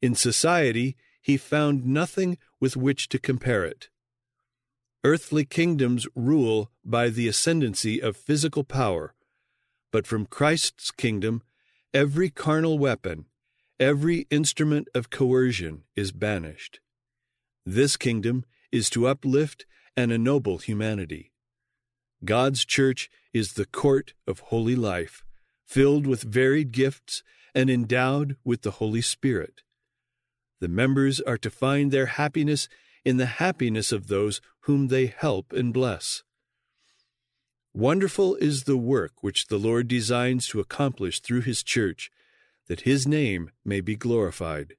In 0.00 0.16
society, 0.16 0.96
he 1.20 1.36
found 1.36 1.86
nothing 1.86 2.38
with 2.58 2.76
which 2.76 3.08
to 3.10 3.20
compare 3.20 3.64
it. 3.64 3.88
Earthly 5.04 5.44
kingdoms 5.44 6.08
rule 6.16 6.72
by 6.84 7.08
the 7.08 7.28
ascendancy 7.28 8.02
of 8.02 8.16
physical 8.16 8.64
power, 8.64 9.14
but 9.92 10.08
from 10.08 10.26
Christ's 10.26 10.90
kingdom, 10.90 11.42
every 11.94 12.28
carnal 12.28 12.76
weapon, 12.76 13.26
every 13.78 14.26
instrument 14.28 14.88
of 14.92 15.10
coercion 15.10 15.84
is 15.94 16.10
banished. 16.10 16.80
This 17.64 17.96
kingdom 17.96 18.44
is 18.72 18.90
to 18.90 19.06
uplift 19.06 19.66
and 19.96 20.10
ennoble 20.10 20.58
humanity. 20.58 21.30
God's 22.24 22.64
church 22.64 23.08
is 23.32 23.52
the 23.52 23.66
court 23.66 24.14
of 24.26 24.40
holy 24.40 24.76
life, 24.76 25.24
filled 25.64 26.06
with 26.06 26.22
varied 26.22 26.72
gifts 26.72 27.22
and 27.54 27.70
endowed 27.70 28.36
with 28.44 28.62
the 28.62 28.72
Holy 28.72 29.00
Spirit. 29.00 29.62
The 30.60 30.68
members 30.68 31.20
are 31.20 31.38
to 31.38 31.50
find 31.50 31.90
their 31.90 32.06
happiness 32.06 32.68
in 33.04 33.16
the 33.16 33.26
happiness 33.26 33.92
of 33.92 34.06
those 34.06 34.40
whom 34.60 34.88
they 34.88 35.06
help 35.06 35.52
and 35.52 35.72
bless. 35.72 36.22
Wonderful 37.74 38.36
is 38.36 38.64
the 38.64 38.76
work 38.76 39.22
which 39.22 39.46
the 39.46 39.58
Lord 39.58 39.88
designs 39.88 40.46
to 40.48 40.60
accomplish 40.60 41.20
through 41.20 41.40
His 41.40 41.62
church, 41.62 42.10
that 42.68 42.82
His 42.82 43.06
name 43.06 43.50
may 43.64 43.80
be 43.80 43.96
glorified. 43.96 44.74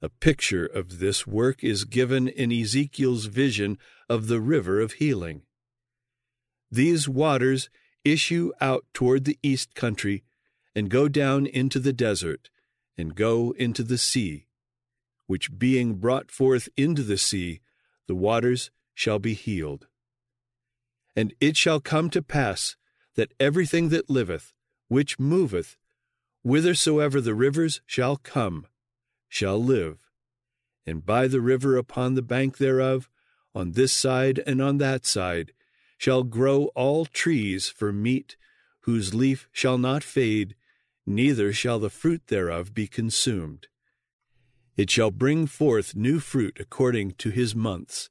A 0.00 0.08
picture 0.08 0.66
of 0.66 0.98
this 0.98 1.26
work 1.26 1.62
is 1.62 1.84
given 1.84 2.26
in 2.26 2.50
Ezekiel's 2.50 3.26
vision 3.26 3.78
of 4.08 4.26
the 4.26 4.40
river 4.40 4.80
of 4.80 4.94
healing. 4.94 5.42
These 6.70 7.08
waters 7.08 7.70
issue 8.04 8.52
out 8.60 8.84
toward 8.92 9.24
the 9.24 9.38
east 9.42 9.74
country 9.74 10.24
and 10.74 10.90
go 10.90 11.08
down 11.08 11.46
into 11.46 11.78
the 11.78 11.92
desert 11.92 12.50
and 12.98 13.14
go 13.14 13.52
into 13.58 13.82
the 13.82 13.98
sea 13.98 14.46
which 15.26 15.58
being 15.58 15.94
brought 15.94 16.30
forth 16.30 16.68
into 16.76 17.02
the 17.02 17.18
sea, 17.18 17.60
the 18.06 18.14
waters 18.14 18.70
shall 18.94 19.18
be 19.18 19.34
healed. 19.34 19.86
And 21.16 21.34
it 21.40 21.56
shall 21.56 21.80
come 21.80 22.10
to 22.10 22.22
pass 22.22 22.76
that 23.14 23.32
everything 23.38 23.88
that 23.90 24.10
liveth, 24.10 24.52
which 24.88 25.18
moveth, 25.18 25.76
whithersoever 26.42 27.20
the 27.20 27.34
rivers 27.34 27.80
shall 27.86 28.16
come, 28.16 28.66
shall 29.28 29.62
live. 29.62 30.10
And 30.86 31.06
by 31.06 31.28
the 31.28 31.40
river 31.40 31.76
upon 31.76 32.14
the 32.14 32.22
bank 32.22 32.58
thereof, 32.58 33.08
on 33.54 33.72
this 33.72 33.92
side 33.92 34.42
and 34.46 34.60
on 34.60 34.78
that 34.78 35.06
side, 35.06 35.52
shall 36.04 36.22
grow 36.22 36.64
all 36.74 37.06
trees 37.06 37.70
for 37.70 37.90
meat, 37.90 38.36
whose 38.80 39.14
leaf 39.14 39.48
shall 39.52 39.78
not 39.78 40.04
fade, 40.04 40.54
neither 41.06 41.50
shall 41.50 41.78
the 41.78 41.88
fruit 41.88 42.20
thereof 42.26 42.74
be 42.74 42.86
consumed. 42.86 43.68
It 44.76 44.90
shall 44.90 45.10
bring 45.10 45.46
forth 45.46 45.96
new 45.96 46.20
fruit 46.20 46.58
according 46.60 47.12
to 47.12 47.30
his 47.30 47.54
months. 47.54 48.10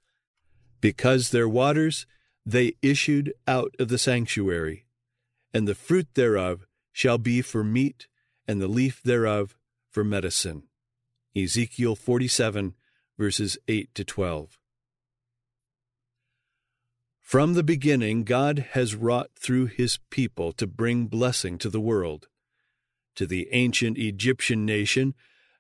Because 0.82 1.30
their 1.30 1.48
waters 1.48 2.08
they 2.44 2.74
issued 2.82 3.32
out 3.48 3.76
of 3.78 3.90
the 3.90 4.00
sanctuary, 4.00 4.88
and 5.54 5.68
the 5.68 5.76
fruit 5.76 6.08
thereof 6.16 6.66
shall 6.92 7.20
be 7.20 7.44
for 7.44 7.64
meat, 7.64 8.08
and 8.48 8.60
the 8.60 8.68
leaf 8.68 9.04
thereof 9.04 9.56
for 9.92 10.04
medicine. 10.04 10.64
Ezekiel 11.36 11.96
47, 11.96 12.74
verses 13.20 13.60
8 13.68 13.94
to 13.94 14.04
12. 14.04 14.58
From 17.24 17.54
the 17.54 17.64
beginning, 17.64 18.26
God 18.26 18.68
has 18.74 18.94
wrought 18.94 19.32
through 19.36 19.66
his 19.66 19.98
people 20.12 20.52
to 20.54 20.68
bring 20.68 21.08
blessing 21.08 21.58
to 21.60 21.70
the 21.70 21.82
world. 21.82 22.28
To 23.16 23.26
the 23.26 23.48
ancient 23.52 23.98
Egyptian 23.98 24.66
nation, 24.66 25.16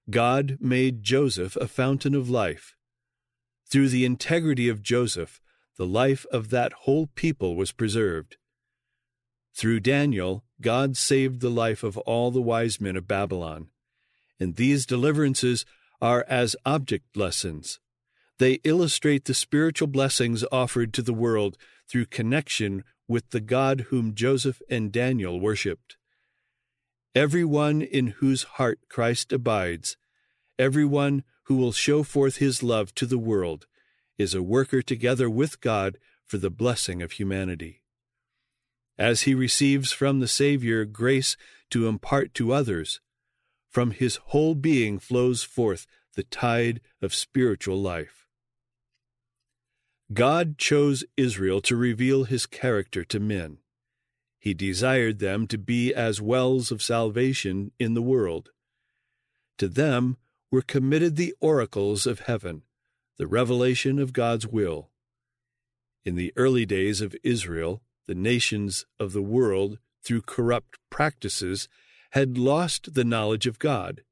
God 0.10 0.58
made 0.60 1.02
Joseph 1.02 1.56
a 1.56 1.68
fountain 1.68 2.14
of 2.14 2.30
life. 2.30 2.76
Through 3.72 3.90
the 3.90 4.06
integrity 4.06 4.70
of 4.70 4.84
Joseph, 4.84 5.42
the 5.78 5.88
life 5.88 6.28
of 6.32 6.50
that 6.50 6.74
whole 6.74 7.08
people 7.16 7.56
was 7.56 7.72
preserved. 7.72 8.38
Through 9.56 9.80
Daniel, 9.80 10.44
God 10.62 10.98
saved 10.98 11.40
the 11.40 11.50
life 11.50 11.82
of 11.82 11.98
all 12.00 12.30
the 12.30 12.42
wise 12.42 12.82
men 12.82 12.96
of 12.96 13.08
Babylon, 13.08 13.70
and 14.40 14.58
these 14.58 14.86
deliverances 14.86 15.66
are 16.02 16.26
as 16.28 16.56
object 16.66 17.16
lessons. 17.16 17.80
They 18.44 18.60
illustrate 18.66 19.24
the 19.24 19.34
spiritual 19.34 19.88
blessings 19.88 20.44
offered 20.52 20.94
to 20.96 21.02
the 21.02 21.14
world 21.14 21.58
through 21.88 22.08
connection 22.08 22.84
with 23.08 23.30
the 23.30 23.40
God 23.40 23.86
whom 23.88 24.14
Joseph 24.14 24.62
and 24.70 24.92
Daniel 24.92 25.40
worshipped. 25.40 25.96
Everyone 27.16 27.82
in 27.82 28.08
whose 28.08 28.44
heart 28.44 28.82
Christ 28.90 29.32
abides, 29.32 29.96
everyone 30.60 31.24
who 31.44 31.56
will 31.56 31.72
show 31.72 32.04
forth 32.04 32.36
his 32.36 32.62
love 32.62 32.94
to 32.96 33.06
the 33.06 33.18
world, 33.18 33.66
is 34.18 34.34
a 34.34 34.44
worker 34.44 34.82
together 34.82 35.30
with 35.30 35.62
God 35.62 35.98
for 36.26 36.38
the 36.38 36.52
blessing 36.52 37.02
of 37.02 37.14
humanity. 37.14 37.82
As 38.98 39.22
he 39.22 39.34
receives 39.34 39.94
from 39.94 40.20
the 40.20 40.28
Savior 40.28 40.84
grace 40.84 41.38
to 41.70 41.88
impart 41.88 42.34
to 42.34 42.52
others, 42.52 43.00
from 43.70 43.92
his 43.92 44.18
whole 44.18 44.54
being 44.54 45.00
flows 45.00 45.44
forth 45.44 45.88
the 46.16 46.24
tide 46.24 46.82
of 47.02 47.16
spiritual 47.16 47.82
life. 47.82 48.23
God 50.14 50.58
chose 50.58 51.04
Israel 51.18 51.62
to 51.62 51.76
reveal 51.76 52.26
his 52.26 52.46
character 52.46 53.04
to 53.06 53.20
men. 53.20 53.58
He 54.40 54.54
desired 54.54 55.20
them 55.20 55.48
to 55.48 55.58
be 55.58 55.94
as 55.94 56.22
wells 56.22 56.72
of 56.72 56.82
salvation 56.82 57.72
in 57.80 57.94
the 57.94 58.02
world. 58.02 58.52
To 59.58 59.68
them 59.68 60.18
were 60.52 60.62
committed 60.62 61.16
the 61.16 61.34
oracles 61.40 62.06
of 62.06 62.22
heaven, 62.22 62.64
the 63.18 63.28
revelation 63.28 64.00
of 64.00 64.14
God's 64.14 64.46
will. 64.46 64.90
In 66.04 66.16
the 66.16 66.34
early 66.36 66.66
days 66.66 67.00
of 67.00 67.16
Israel, 67.24 67.82
the 68.06 68.16
nations 68.16 68.86
of 69.00 69.14
the 69.14 69.22
world, 69.22 69.80
through 70.04 70.24
corrupt 70.24 70.78
practices, 70.90 71.70
had 72.12 72.38
lost 72.38 72.94
the 72.94 73.06
knowledge 73.06 73.48
of 73.48 73.60
God. 73.60 74.04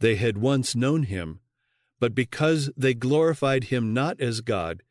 They 0.00 0.16
had 0.16 0.36
once 0.38 0.74
known 0.74 1.04
him, 1.04 1.40
but 2.04 2.14
because 2.14 2.70
they 2.76 2.92
glorified 2.92 3.64
him 3.64 3.94
not 3.94 4.20
as 4.20 4.42
God, 4.42 4.82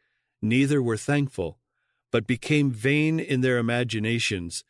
neither 0.42 0.82
were 0.82 0.98
thankful, 0.98 1.60
but 2.12 2.26
became 2.26 2.72
vain 2.72 3.20
in 3.20 3.42
their 3.42 3.60
imaginations, 3.60 4.64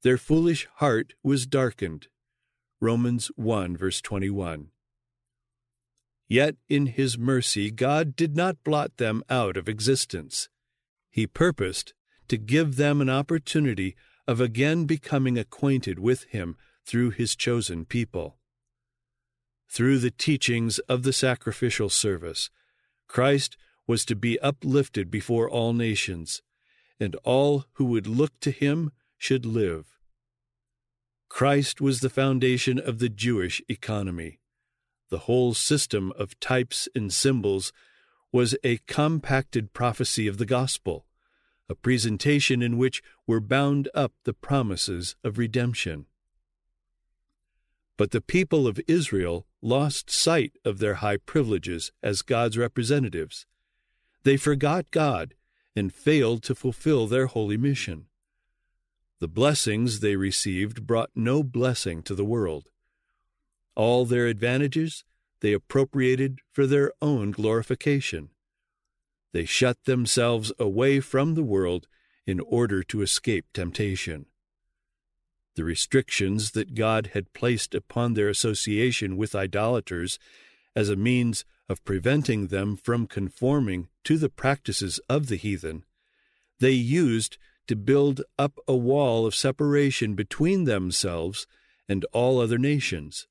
their 0.00 0.16
foolish 0.16 0.66
heart 0.76 1.12
was 1.22 1.46
darkened. 1.46 2.08
Romans 2.80 3.30
1 3.36 3.76
verse 3.76 4.00
21. 4.00 4.68
Yet 6.28 6.56
in 6.66 6.86
his 6.86 7.18
mercy 7.18 7.70
God 7.70 8.16
did 8.16 8.34
not 8.34 8.64
blot 8.64 8.96
them 8.96 9.22
out 9.28 9.58
of 9.58 9.68
existence. 9.68 10.48
He 11.10 11.26
purposed 11.26 11.92
to 12.28 12.38
give 12.38 12.76
them 12.76 13.02
an 13.02 13.10
opportunity 13.10 13.96
of 14.26 14.40
again 14.40 14.86
becoming 14.86 15.36
acquainted 15.36 15.98
with 15.98 16.22
him 16.24 16.56
through 16.86 17.10
his 17.10 17.36
chosen 17.36 17.84
people. 17.84 18.38
Through 19.72 20.00
the 20.00 20.10
teachings 20.10 20.80
of 20.80 21.02
the 21.02 21.14
sacrificial 21.14 21.88
service, 21.88 22.50
Christ 23.08 23.56
was 23.86 24.04
to 24.04 24.14
be 24.14 24.38
uplifted 24.40 25.10
before 25.10 25.48
all 25.48 25.72
nations, 25.72 26.42
and 27.00 27.16
all 27.24 27.64
who 27.76 27.86
would 27.86 28.06
look 28.06 28.38
to 28.40 28.50
him 28.50 28.92
should 29.16 29.46
live. 29.46 29.98
Christ 31.30 31.80
was 31.80 32.00
the 32.00 32.10
foundation 32.10 32.78
of 32.78 32.98
the 32.98 33.08
Jewish 33.08 33.62
economy. 33.66 34.40
The 35.08 35.20
whole 35.20 35.54
system 35.54 36.12
of 36.18 36.38
types 36.38 36.86
and 36.94 37.10
symbols 37.10 37.72
was 38.30 38.54
a 38.62 38.76
compacted 38.86 39.72
prophecy 39.72 40.26
of 40.26 40.36
the 40.36 40.44
gospel, 40.44 41.06
a 41.70 41.74
presentation 41.74 42.60
in 42.60 42.76
which 42.76 43.02
were 43.26 43.40
bound 43.40 43.88
up 43.94 44.12
the 44.24 44.34
promises 44.34 45.16
of 45.24 45.38
redemption. 45.38 46.04
But 47.96 48.10
the 48.10 48.20
people 48.20 48.66
of 48.66 48.78
Israel 48.86 49.46
lost 49.62 50.10
sight 50.10 50.52
of 50.64 50.78
their 50.78 50.94
high 50.94 51.16
privileges 51.16 51.92
as 52.02 52.22
God's 52.22 52.58
representatives. 52.58 53.46
They 54.24 54.36
forgot 54.36 54.90
God 54.90 55.34
and 55.74 55.94
failed 55.94 56.42
to 56.44 56.54
fulfill 56.54 57.06
their 57.06 57.26
holy 57.26 57.56
mission. 57.56 58.06
The 59.20 59.28
blessings 59.28 60.00
they 60.00 60.16
received 60.16 60.86
brought 60.86 61.10
no 61.14 61.42
blessing 61.42 62.02
to 62.02 62.14
the 62.14 62.24
world. 62.24 62.68
All 63.76 64.04
their 64.04 64.26
advantages 64.26 65.04
they 65.40 65.52
appropriated 65.52 66.38
for 66.50 66.66
their 66.66 66.92
own 67.02 67.32
glorification. 67.32 68.30
They 69.32 69.44
shut 69.44 69.84
themselves 69.84 70.52
away 70.58 71.00
from 71.00 71.34
the 71.34 71.42
world 71.42 71.88
in 72.26 72.38
order 72.40 72.82
to 72.84 73.02
escape 73.02 73.46
temptation. 73.52 74.26
The 75.54 75.64
restrictions 75.64 76.52
that 76.52 76.74
God 76.74 77.10
had 77.12 77.32
placed 77.34 77.74
upon 77.74 78.14
their 78.14 78.28
association 78.28 79.16
with 79.16 79.34
idolaters 79.34 80.18
as 80.74 80.88
a 80.88 80.96
means 80.96 81.44
of 81.68 81.84
preventing 81.84 82.46
them 82.46 82.76
from 82.76 83.06
conforming 83.06 83.88
to 84.04 84.16
the 84.16 84.30
practices 84.30 84.98
of 85.08 85.26
the 85.26 85.36
heathen, 85.36 85.84
they 86.58 86.72
used 86.72 87.38
to 87.66 87.76
build 87.76 88.22
up 88.38 88.58
a 88.66 88.76
wall 88.76 89.26
of 89.26 89.34
separation 89.34 90.14
between 90.14 90.64
themselves 90.64 91.46
and 91.88 92.04
all 92.12 92.40
other 92.40 92.58
nations. 92.58 93.26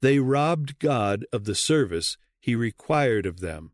They 0.00 0.18
robbed 0.18 0.78
God 0.78 1.24
of 1.32 1.44
the 1.44 1.54
service 1.54 2.18
he 2.38 2.54
required 2.54 3.26
of 3.26 3.40
them, 3.40 3.72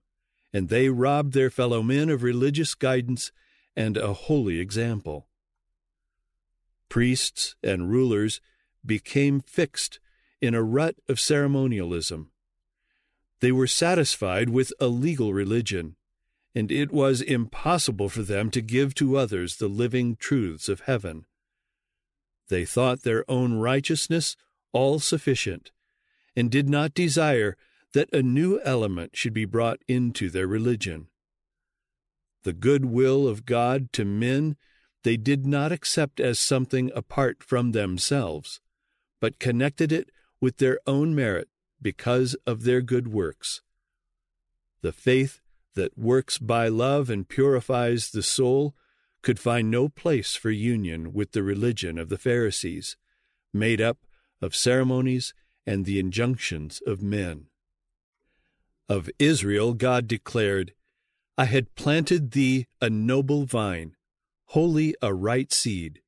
and 0.52 0.68
they 0.68 0.88
robbed 0.88 1.33
their 1.33 1.50
fellow 1.50 1.83
men 1.83 2.09
of 2.09 2.22
religious 2.22 2.74
guidance 2.74 3.33
and 3.74 3.96
a 3.96 4.12
holy 4.12 4.61
example 4.61 5.26
priests 6.92 7.57
and 7.62 7.90
rulers 7.90 8.42
became 8.85 9.40
fixed 9.40 9.98
in 10.42 10.55
a 10.55 10.62
rut 10.62 10.94
of 11.09 11.18
ceremonialism. 11.18 12.31
They 13.40 13.50
were 13.50 13.66
satisfied 13.66 14.50
with 14.50 14.74
a 14.78 14.88
legal 14.88 15.33
religion, 15.33 15.96
and 16.55 16.70
it 16.70 16.92
was 16.92 17.22
impossible 17.22 18.11
for 18.11 18.20
them 18.20 18.50
to 18.50 18.61
give 18.61 18.94
to 18.96 19.16
others 19.16 19.57
the 19.57 19.68
living 19.68 20.16
truths 20.16 20.68
of 20.68 20.81
heaven. 20.81 21.24
They 22.50 22.66
thought 22.66 23.05
their 23.05 23.24
own 23.26 23.55
righteousness 23.55 24.37
all 24.74 24.98
sufficient, 24.98 25.70
and 26.37 26.50
did 26.50 26.68
not 26.68 26.92
desire 26.92 27.57
that 27.94 28.12
a 28.12 28.22
new 28.22 28.61
element 28.64 29.16
should 29.16 29.33
be 29.33 29.46
brought 29.46 29.81
into 29.88 30.28
their 30.28 30.46
religion. 30.46 31.07
The 32.42 32.52
good 32.52 32.85
will 32.85 33.26
of 33.26 33.46
God 33.46 33.94
to 33.94 34.05
men 34.05 34.59
they 35.02 35.16
did 35.16 35.46
not 35.46 35.72
accept 35.72 36.20
as 36.20 36.38
something 36.38 36.90
apart 36.94 37.42
from 37.42 37.72
themselves, 37.72 38.60
but 39.20 39.38
connected 39.38 39.92
it 39.92 40.10
with 40.40 40.58
their 40.58 40.78
own 40.86 41.14
merit 41.14 41.48
because 41.80 42.34
of 42.46 42.62
their 42.62 42.80
good 42.80 43.08
works. 43.08 43.62
The 44.80 44.92
faith 44.92 45.40
that 45.74 45.98
works 45.98 46.38
by 46.38 46.68
love 46.68 47.10
and 47.10 47.28
purifies 47.28 48.10
the 48.10 48.22
soul 48.22 48.74
could 49.22 49.38
find 49.38 49.70
no 49.70 49.88
place 49.88 50.34
for 50.34 50.50
union 50.50 51.12
with 51.12 51.32
the 51.32 51.42
religion 51.42 51.98
of 51.98 52.08
the 52.08 52.18
Pharisees, 52.18 52.96
made 53.52 53.80
up 53.80 53.98
of 54.40 54.56
ceremonies 54.56 55.32
and 55.66 55.84
the 55.84 55.98
injunctions 55.98 56.82
of 56.86 57.02
men. 57.02 57.46
Of 58.88 59.08
Israel, 59.18 59.74
God 59.74 60.08
declared, 60.08 60.74
I 61.38 61.44
had 61.44 61.74
planted 61.76 62.32
thee 62.32 62.66
a 62.80 62.90
noble 62.90 63.44
vine 63.44 63.96
wholly 64.52 64.94
a 65.00 65.14
right 65.14 65.50
seed. 65.50 66.02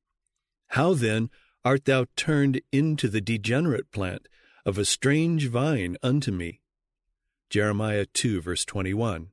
How 0.67 0.93
then 0.93 1.31
art 1.63 1.85
thou 1.85 2.05
turned 2.15 2.61
into 2.71 3.07
the 3.07 3.19
degenerate 3.19 3.91
plant 3.91 4.27
of 4.63 4.77
a 4.77 4.85
strange 4.85 5.47
vine 5.47 5.97
unto 6.03 6.31
me? 6.31 6.61
Jeremiah 7.49 8.05
2, 8.05 8.41
verse 8.41 8.63
21. 8.63 9.29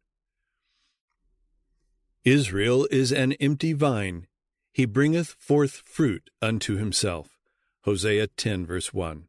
Israel 2.25 2.88
is 2.90 3.12
an 3.12 3.33
empty 3.35 3.75
vine. 3.75 4.29
He 4.72 4.87
bringeth 4.87 5.37
forth 5.38 5.83
fruit 5.85 6.31
unto 6.40 6.77
himself. 6.77 7.37
Hosea 7.83 8.29
10, 8.29 8.64
verse 8.64 8.94
1. 8.94 9.25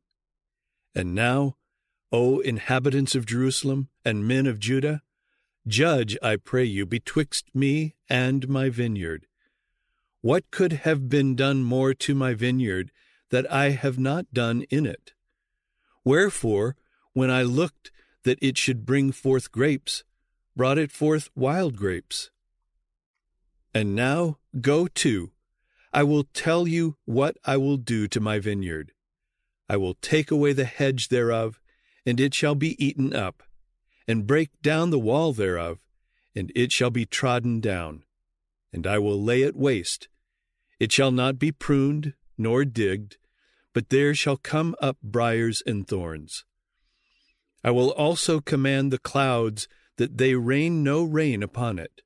And 0.95 1.13
now, 1.13 1.57
O 2.09 2.39
inhabitants 2.39 3.15
of 3.15 3.25
Jerusalem 3.25 3.89
and 4.05 4.25
men 4.25 4.47
of 4.47 4.59
Judah, 4.59 5.01
judge, 5.67 6.17
I 6.23 6.37
pray 6.37 6.63
you, 6.63 6.85
betwixt 6.85 7.53
me 7.53 7.95
and 8.07 8.47
my 8.47 8.69
vineyard. 8.69 9.27
What 10.23 10.51
could 10.51 10.71
have 10.71 11.09
been 11.09 11.35
done 11.35 11.63
more 11.63 11.93
to 11.95 12.15
my 12.15 12.33
vineyard 12.33 12.91
that 13.29 13.51
I 13.51 13.71
have 13.71 13.99
not 13.99 14.33
done 14.33 14.61
in 14.69 14.85
it? 14.85 15.11
Wherefore, 16.05 16.77
when 17.11 17.29
I 17.29 17.43
looked 17.43 17.91
that 18.23 18.39
it 18.41 18.57
should 18.57 18.85
bring 18.85 19.11
forth 19.11 19.51
grapes, 19.51 20.05
brought 20.55 20.77
it 20.77 20.93
forth 20.93 21.29
wild 21.35 21.75
grapes. 21.75 22.31
And 23.73 23.95
now 23.95 24.37
go 24.61 24.87
to, 24.87 25.33
I 25.91 26.03
will 26.03 26.23
tell 26.33 26.69
you 26.69 26.95
what 27.03 27.35
I 27.43 27.57
will 27.57 27.75
do 27.75 28.07
to 28.07 28.21
my 28.21 28.39
vineyard. 28.39 28.93
I 29.67 29.75
will 29.75 29.95
take 29.95 30.31
away 30.31 30.53
the 30.53 30.63
hedge 30.63 31.09
thereof, 31.09 31.59
and 32.05 32.17
it 32.21 32.33
shall 32.33 32.55
be 32.55 32.81
eaten 32.81 33.13
up, 33.13 33.43
and 34.07 34.25
break 34.25 34.51
down 34.61 34.89
the 34.89 34.97
wall 34.97 35.33
thereof, 35.33 35.79
and 36.33 36.49
it 36.55 36.71
shall 36.71 36.91
be 36.91 37.05
trodden 37.05 37.59
down, 37.59 38.05
and 38.71 38.87
I 38.87 38.99
will 38.99 39.21
lay 39.21 39.41
it 39.41 39.57
waste, 39.57 40.07
it 40.79 40.91
shall 40.91 41.11
not 41.11 41.39
be 41.39 41.51
pruned 41.51 42.13
nor 42.37 42.65
digged, 42.65 43.17
but 43.73 43.89
there 43.89 44.13
shall 44.13 44.37
come 44.37 44.75
up 44.81 44.97
briers 45.01 45.61
and 45.65 45.87
thorns. 45.87 46.45
I 47.63 47.71
will 47.71 47.91
also 47.91 48.39
command 48.39 48.91
the 48.91 48.99
clouds 48.99 49.67
that 49.97 50.17
they 50.17 50.35
rain 50.35 50.83
no 50.83 51.03
rain 51.03 51.41
upon 51.41 51.79
it. 51.79 52.01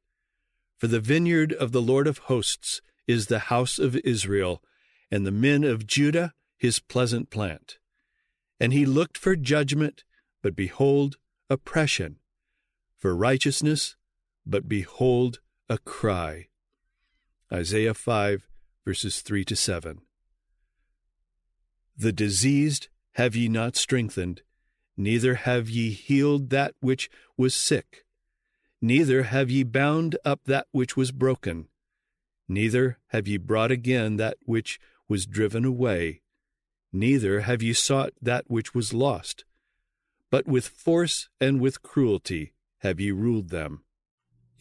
For 0.77 0.88
the 0.88 0.99
vineyard 0.99 1.53
of 1.53 1.71
the 1.71 1.82
Lord 1.82 2.06
of 2.08 2.19
hosts 2.19 2.82
is 3.08 3.27
the 3.27 3.39
house 3.39 3.80
of 3.80 3.95
Israel, 3.97 4.62
and 5.10 5.25
the 5.25 5.32
men 5.32 5.63
of 5.63 5.88
Judah 5.88 6.34
his 6.58 6.80
pleasant 6.80 7.30
plant. 7.30 7.77
And 8.60 8.73
he 8.73 8.86
looked 8.86 9.17
for 9.17 9.36
judgment, 9.36 10.03
but 10.41 10.56
behold, 10.56 11.17
oppression, 11.49 12.17
for 12.97 13.15
righteousness, 13.15 13.95
but 14.45 14.67
behold, 14.67 15.39
a 15.69 15.77
cry. 15.77 16.47
Isaiah 17.51 17.93
5, 17.93 18.47
verses 18.88 19.19
3 19.19 19.43
to 19.43 19.54
7. 19.54 20.00
The 21.97 22.13
diseased 22.13 22.88
have 23.15 23.36
ye 23.36 23.50
not 23.50 23.76
strengthened, 23.76 24.43
neither 24.95 25.36
have 25.36 25.69
ye 25.69 25.89
healed 25.89 26.52
that 26.52 26.73
which 26.80 27.10
was 27.36 27.54
sick, 27.54 28.06
neither 28.82 29.23
have 29.23 29.52
ye 29.52 29.63
bound 29.63 30.17
up 30.23 30.45
that 30.45 30.67
which 30.71 30.95
was 30.95 31.12
broken, 31.12 31.67
neither 32.47 32.97
have 33.08 33.28
ye 33.28 33.36
brought 33.36 33.71
again 33.71 34.15
that 34.15 34.38
which 34.45 34.80
was 35.10 35.26
driven 35.26 35.65
away, 35.65 36.21
neither 36.93 37.41
have 37.41 37.62
ye 37.62 37.73
sought 37.73 38.13
that 38.21 38.50
which 38.50 38.73
was 38.73 38.93
lost, 38.93 39.43
but 40.30 40.47
with 40.47 40.65
force 40.65 41.28
and 41.41 41.60
with 41.60 41.82
cruelty 41.82 42.54
have 42.78 43.02
ye 43.02 43.12
ruled 43.12 43.50
them. 43.50 43.84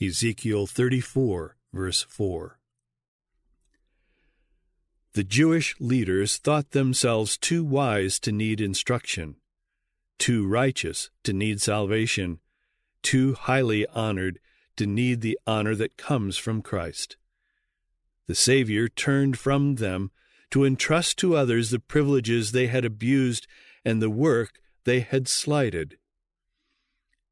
Ezekiel 0.00 0.66
34, 0.66 1.56
verse 1.72 2.02
4. 2.02 2.58
The 5.16 5.24
Jewish 5.24 5.74
leaders 5.80 6.36
thought 6.36 6.72
themselves 6.72 7.38
too 7.38 7.64
wise 7.64 8.18
to 8.18 8.30
need 8.30 8.60
instruction, 8.60 9.36
too 10.18 10.46
righteous 10.46 11.08
to 11.24 11.32
need 11.32 11.62
salvation, 11.62 12.38
too 13.00 13.32
highly 13.32 13.86
honored 13.86 14.38
to 14.76 14.84
need 14.84 15.22
the 15.22 15.38
honor 15.46 15.74
that 15.74 15.96
comes 15.96 16.36
from 16.36 16.60
Christ. 16.60 17.16
The 18.26 18.34
Savior 18.34 18.88
turned 18.88 19.38
from 19.38 19.76
them 19.76 20.10
to 20.50 20.66
entrust 20.66 21.16
to 21.20 21.34
others 21.34 21.70
the 21.70 21.80
privileges 21.80 22.52
they 22.52 22.66
had 22.66 22.84
abused 22.84 23.46
and 23.86 24.02
the 24.02 24.10
work 24.10 24.60
they 24.84 25.00
had 25.00 25.28
slighted. 25.28 25.96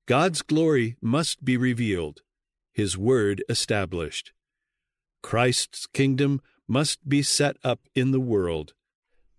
God's 0.06 0.40
glory 0.40 0.96
must 1.02 1.44
be 1.44 1.58
revealed, 1.58 2.22
His 2.72 2.96
word 2.96 3.44
established. 3.50 4.32
Christ's 5.20 5.86
kingdom 5.86 6.40
must 6.66 7.08
be 7.08 7.22
set 7.22 7.56
up 7.62 7.80
in 7.94 8.10
the 8.10 8.20
world. 8.20 8.72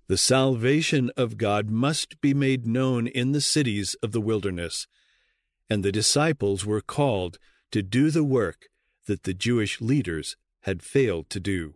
The 0.07 0.17
salvation 0.17 1.11
of 1.17 1.37
God 1.37 1.69
must 1.69 2.21
be 2.21 2.33
made 2.33 2.67
known 2.67 3.07
in 3.07 3.31
the 3.31 3.41
cities 3.41 3.95
of 4.03 4.11
the 4.11 4.21
wilderness, 4.21 4.87
and 5.69 5.83
the 5.83 5.91
disciples 5.91 6.65
were 6.65 6.81
called 6.81 7.39
to 7.71 7.81
do 7.81 8.11
the 8.11 8.23
work 8.23 8.67
that 9.07 9.23
the 9.23 9.33
Jewish 9.33 9.81
leaders 9.81 10.37
had 10.61 10.83
failed 10.83 11.29
to 11.31 11.39
do. 11.39 11.73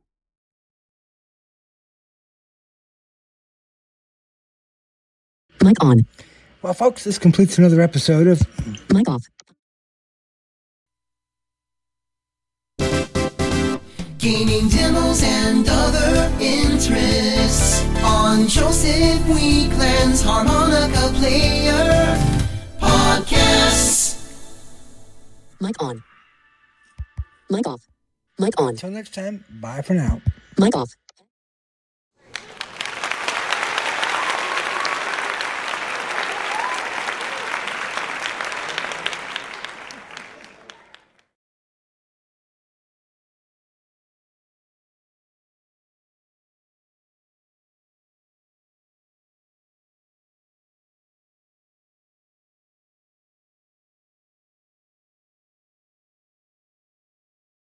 Mic 5.64 5.84
on. 5.84 6.06
Well, 6.62 6.74
folks, 6.74 7.04
this 7.04 7.18
completes 7.18 7.58
another 7.58 7.82
episode 7.82 8.28
of 8.28 8.42
Mic 8.94 9.10
off. 9.10 9.24
Gaining 14.18 14.70
Mic 25.70 25.84
on. 25.84 26.04
Mic 27.52 27.68
off. 27.68 27.82
Mic 28.40 28.60
on. 28.60 28.70
Until 28.70 28.90
next 28.90 29.14
time, 29.14 29.46
bye 29.62 29.84
for 29.84 29.94
now. 29.94 30.20
Mic 30.58 30.76
off. 30.76 30.90